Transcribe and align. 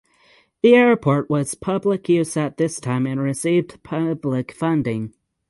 The 0.63 0.73
airport 0.73 1.29
was 1.29 1.53
public 1.53 2.09
use 2.09 2.35
at 2.35 2.57
this 2.57 2.79
time 2.79 3.05
and 3.05 3.19
received 3.21 3.83
public 3.83 4.51
funding. 4.51 5.13